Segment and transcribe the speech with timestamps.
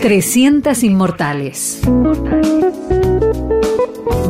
[0.00, 1.80] 300 Inmortales.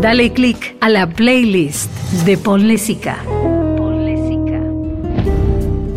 [0.00, 1.90] Dale click a la playlist
[2.24, 3.22] de Ponle Sica.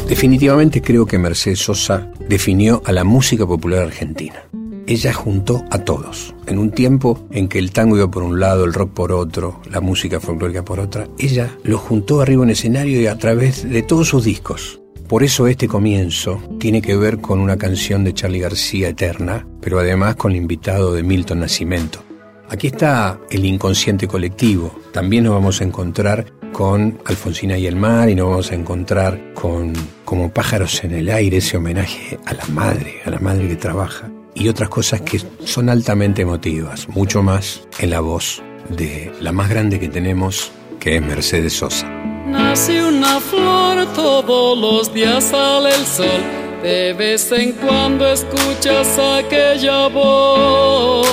[0.10, 4.44] Definitivamente creo que Mercedes Sosa definió a la música popular argentina.
[4.88, 6.36] Ella juntó a todos.
[6.48, 9.62] En un tiempo en que el tango iba por un lado, el rock por otro,
[9.72, 13.84] la música folclórica por otra, ella lo juntó arriba en escenario y a través de
[13.84, 14.81] todos sus discos.
[15.12, 19.78] Por eso este comienzo tiene que ver con una canción de Charlie García Eterna, pero
[19.78, 22.02] además con el invitado de Milton Nascimento.
[22.48, 24.74] Aquí está el inconsciente colectivo.
[24.94, 29.34] También nos vamos a encontrar con Alfonsina y el mar y nos vamos a encontrar
[29.34, 29.74] con
[30.06, 34.10] como pájaros en el aire ese homenaje a la madre, a la madre que trabaja
[34.34, 39.50] y otras cosas que son altamente emotivas, mucho más en la voz de la más
[39.50, 42.11] grande que tenemos, que es Mercedes Sosa.
[42.32, 46.24] Nace una flor, todos los días sale el sol,
[46.64, 51.06] de vez en cuando escuchas aquella voz,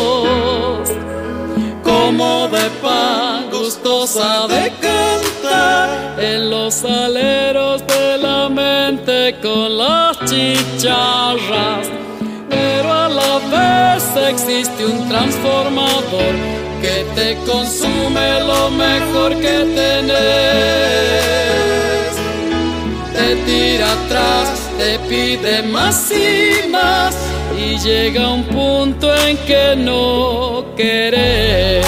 [1.83, 6.19] como de pan gustosa de cantar.
[6.19, 11.89] En los aleros de la mente con las chicharras.
[13.51, 16.35] Vez existe un transformador
[16.89, 20.15] que te consume lo mejor que tenés.
[23.17, 24.47] Te tira atrás,
[24.79, 27.15] te pide más y más
[27.65, 31.85] y llega un punto en que no querés.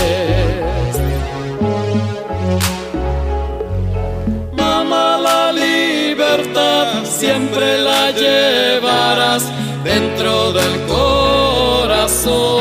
[4.53, 9.45] Mamá, la libertad siempre la llevarás
[9.83, 12.60] dentro del corazón.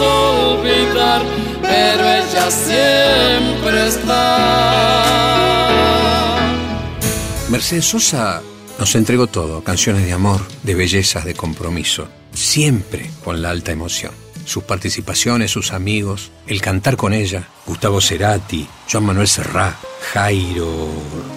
[0.00, 1.22] Olvidar,
[1.62, 5.14] pero ella siempre está.
[7.48, 8.42] Mercedes Sosa
[8.78, 14.24] nos entregó todo, canciones de amor, de bellezas, de compromiso, siempre con la alta emoción
[14.44, 19.76] sus participaciones, sus amigos, el cantar con ella, Gustavo Cerati, Joan Manuel Serrá,
[20.12, 20.88] Jairo,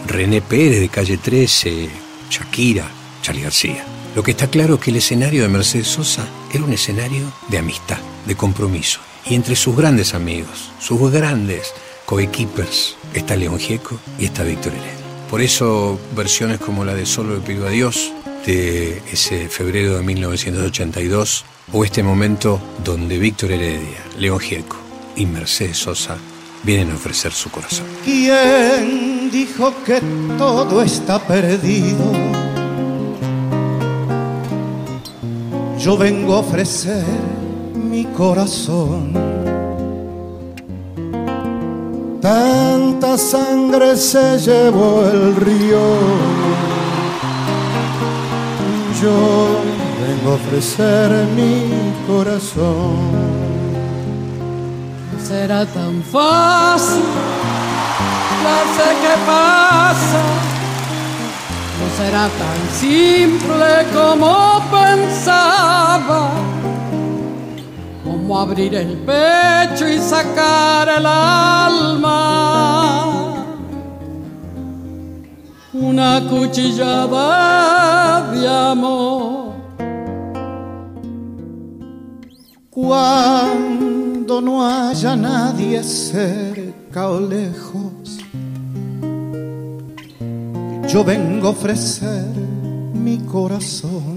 [0.05, 1.89] René Pérez de Calle 13,
[2.29, 2.87] Shakira,
[3.21, 3.85] Charlie García.
[4.15, 7.57] Lo que está claro es que el escenario de Mercedes Sosa era un escenario de
[7.57, 8.99] amistad, de compromiso.
[9.25, 11.73] Y entre sus grandes amigos, sus grandes
[12.05, 14.91] coequippers, está León Gieco y está Víctor Heredia.
[15.29, 18.13] Por eso versiones como la de Solo le pido a Dios,
[18.45, 21.43] de ese febrero de 1982,
[21.73, 24.77] o este momento donde Víctor Heredia, León Gieco
[25.17, 26.17] y Mercedes Sosa
[26.63, 27.85] vienen a ofrecer su corazón.
[28.05, 30.01] ¿Quién dijo que
[30.37, 32.13] todo está perdido?
[35.77, 37.03] Yo vengo a ofrecer
[37.97, 39.11] mi corazón.
[42.21, 45.85] Tanta sangre se llevó el río.
[49.01, 49.17] Yo
[50.01, 51.55] vengo a ofrecer mi
[52.09, 52.97] corazón.
[55.27, 57.07] Será tan fácil,
[58.43, 60.23] ya sé qué pasa.
[61.79, 66.21] No será tan simple como pensaba.
[68.27, 72.17] Como abrir el pecho y sacar el alma
[75.71, 79.53] una cuchillada de amor.
[82.69, 88.19] Cuando no haya nadie cerca o lejos,
[90.89, 92.25] yo vengo a ofrecer
[92.93, 94.16] mi corazón.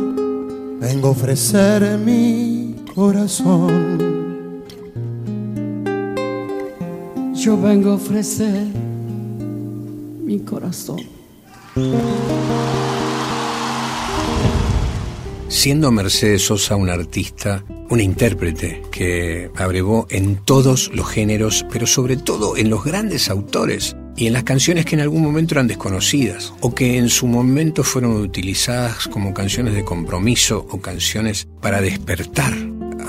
[0.81, 4.63] vengo a ofrecer mi corazón.
[7.35, 8.65] Yo vengo a ofrecer
[10.23, 10.99] mi corazón.
[15.47, 22.17] Siendo Mercedes Sosa una artista, una intérprete que abrevó en todos los géneros, pero sobre
[22.17, 26.53] todo en los grandes autores y en las canciones que en algún momento eran desconocidas
[26.59, 32.53] o que en su momento fueron utilizadas como canciones de compromiso o canciones para despertar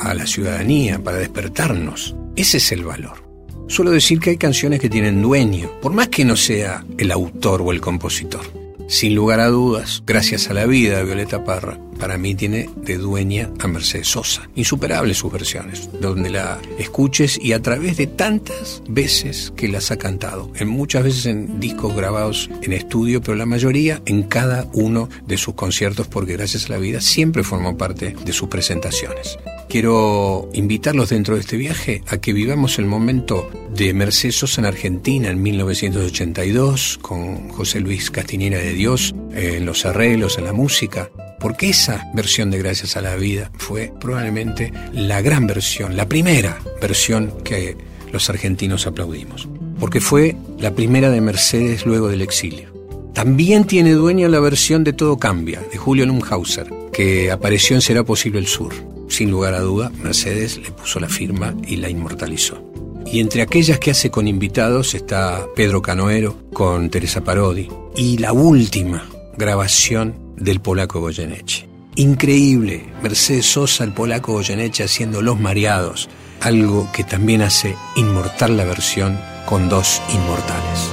[0.00, 2.16] a la ciudadanía, para despertarnos.
[2.34, 3.28] Ese es el valor.
[3.68, 7.60] Suelo decir que hay canciones que tienen dueño, por más que no sea el autor
[7.60, 8.61] o el compositor.
[8.92, 13.50] Sin lugar a dudas, gracias a la vida Violeta Parra, para mí tiene de dueña
[13.58, 14.50] a Mercedes Sosa.
[14.54, 19.96] Insuperables sus versiones, donde la escuches y a través de tantas veces que las ha
[19.96, 25.08] cantado, en muchas veces en discos grabados en estudio, pero la mayoría en cada uno
[25.26, 29.38] de sus conciertos, porque gracias a la vida siempre formó parte de sus presentaciones.
[29.72, 34.66] Quiero invitarlos dentro de este viaje a que vivamos el momento de Mercedes Sosa en
[34.66, 41.10] Argentina en 1982, con José Luis Castiñera de Dios, en los arreglos, en la música,
[41.40, 46.60] porque esa versión de Gracias a la Vida fue probablemente la gran versión, la primera
[46.82, 47.74] versión que
[48.12, 49.48] los argentinos aplaudimos,
[49.80, 52.70] porque fue la primera de Mercedes luego del exilio.
[53.14, 58.04] También tiene dueña la versión de Todo Cambia, de Julio Lumhauser, que apareció en Será
[58.04, 58.92] Posible el Sur.
[59.12, 62.64] Sin lugar a duda, Mercedes le puso la firma y la inmortalizó.
[63.04, 68.32] Y entre aquellas que hace con invitados está Pedro Canoero con Teresa Parodi y la
[68.32, 69.06] última
[69.36, 71.68] grabación del polaco Goyeneche.
[71.96, 76.08] Increíble, Mercedes Sosa, el polaco Goyeneche haciendo Los Mareados,
[76.40, 80.90] algo que también hace inmortal la versión con dos inmortales.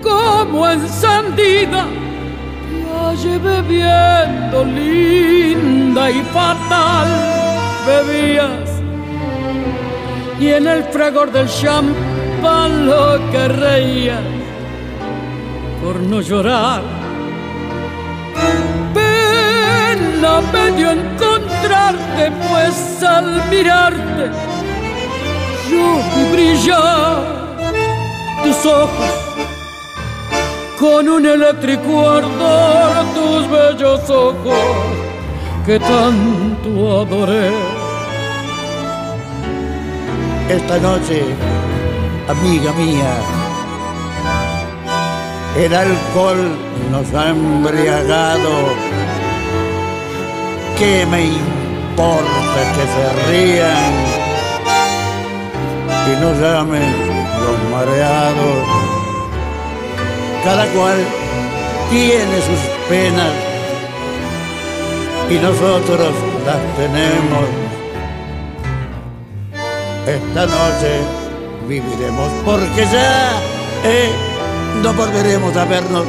[0.00, 1.86] Como encendida,
[3.14, 7.08] la llevé viendo linda y fatal,
[7.86, 8.70] bebías
[10.40, 14.20] y en el fragor del champán lo que reía
[15.82, 16.82] por no llorar.
[18.94, 24.30] Pena me dio encontrarte, pues al mirarte
[25.70, 27.16] yo vi brillar
[28.42, 29.53] tus ojos
[30.84, 34.66] con un eléctrico ardor, tus bellos ojos
[35.64, 37.50] que tanto adoré
[40.50, 41.22] esta noche,
[42.28, 43.14] amiga mía.
[45.56, 46.52] El alcohol
[46.90, 48.54] nos ha embriagado.
[50.78, 53.94] ¿Qué me importa que se rían
[56.10, 57.13] y nos llamen
[60.44, 60.96] Cada cual
[61.90, 63.32] tiene sus penas
[65.30, 66.14] y nosotros
[66.44, 67.64] las tenemos
[70.06, 71.00] esta noche
[71.66, 73.32] viviremos porque ya
[73.84, 74.10] eh,
[74.82, 76.04] no volveremos a vernos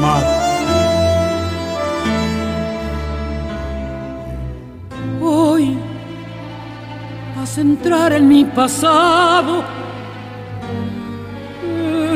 [0.00, 0.24] más.
[5.22, 5.78] Hoy
[7.36, 9.64] vas a entrar en mi pasado,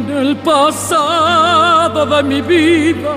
[0.08, 3.16] en el pasado de mi vida.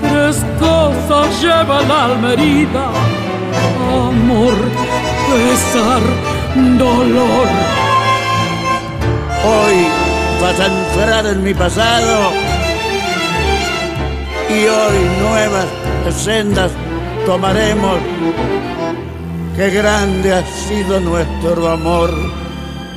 [0.00, 2.86] Tres cosas lleva la alma herida,
[4.08, 4.54] amor
[5.28, 6.02] pesar,
[6.78, 7.48] dolor.
[9.44, 9.76] Hoy
[10.40, 12.30] vas a entrar en mi pasado
[14.48, 15.66] y hoy nuevas
[16.16, 16.70] sendas
[17.26, 17.98] tomaremos.
[19.56, 22.10] Qué grande ha sido nuestro amor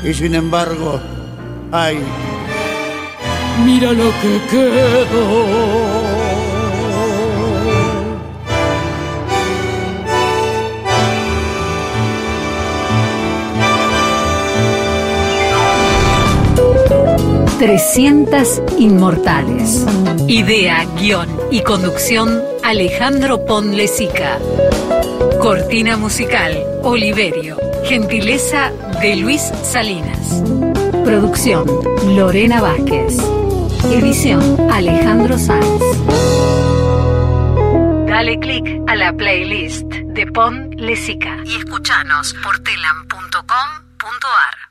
[0.04, 1.00] y sin embargo,
[1.72, 2.00] ay,
[3.66, 5.98] mira lo que quedó.
[17.60, 19.84] 300 Inmortales.
[20.28, 24.38] Idea, guion y conducción Alejandro Ponlesica.
[25.42, 27.58] Cortina musical Oliverio.
[27.84, 28.72] Gentileza
[29.02, 30.44] de Luis Salinas.
[31.04, 31.66] Producción
[32.16, 33.18] Lorena Vázquez.
[33.92, 35.82] Edición Alejandro Sanz.
[38.08, 44.67] Dale click a la playlist de Pon Lesica y escuchanos por telam.com.ar.